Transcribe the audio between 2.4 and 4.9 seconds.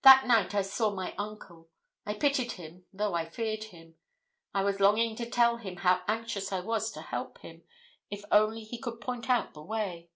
him, though I feared him. I was